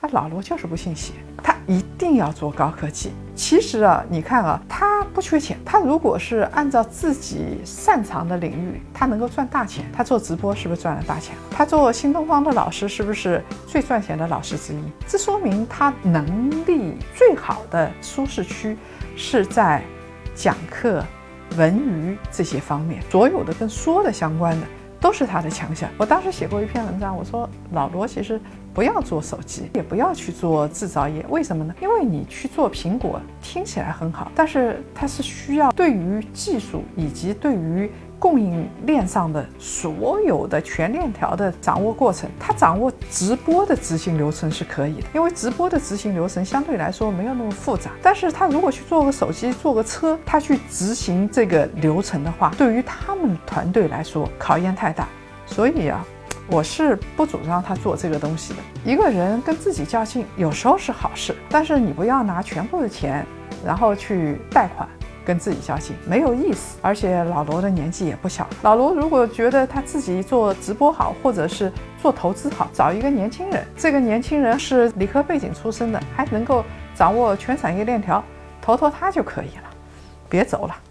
[0.00, 1.12] 他老罗就是不信邪，
[1.42, 3.12] 他一定要做高科技。
[3.34, 9.84] 其实啊，你看啊，他不缺钱，他如果是按照自己擅长的领域，他能够赚大钱。
[9.92, 11.34] 他做直播是不是赚了大钱？
[11.50, 14.78] 他做新东方的老师是不是最赚钱的老师之一？
[15.06, 18.78] 这说明他能力最好的舒适区
[19.16, 19.82] 是在
[20.34, 21.04] 讲课、
[21.58, 24.66] 文娱这些方面，所有的跟说的相关的。
[25.00, 25.88] 都是他的强项。
[25.96, 28.40] 我当时写过一篇文章，我说老罗其实
[28.74, 31.74] 不要做手机，也不要去做制造业，为什么呢？
[31.80, 37.90] 因为你去做苹果听起来很好，但是它是需要对于技术以及对于。
[38.20, 47.90] 供应链上的所有的全链条的掌握过程，他掌握直播的执行流程是可以的，因为直播的执行流程相对来说没有那么复杂。
[48.02, 55.08] 但是他如果去做个手机、做个车，他去执行这个流程的话，对于他们团队来说考验太大。
[55.46, 56.04] 所以啊，
[56.48, 58.60] 我是不主张他做这个东西的。
[58.84, 63.26] 一个人跟自己较劲，有时候是好事，但是你不要拿全部的钱，
[63.64, 64.86] 然后去贷款。
[65.24, 68.46] 跟自己较劲没有意思，而且老罗的年纪也不小。
[68.62, 78.22] 老罗如果觉得他自己做直播好，或者是做投资好，找一个年轻人，这个年轻人是理科背景出身的，还能够掌握全产业链条，
[78.60, 79.70] 投投他就可以了，
[80.28, 80.74] 别走了。